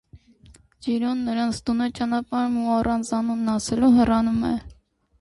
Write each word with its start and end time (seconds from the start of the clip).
Ջիրոն 0.85 1.21
նրանց 1.25 1.59
տուն 1.69 1.85
է 1.87 1.91
ճանապարհում 2.01 2.59
ու, 2.65 2.67
առանց 2.81 3.15
անունն 3.21 3.57
ասելու, 3.59 3.95
հեռանում 4.03 4.45
է։ 4.55 4.61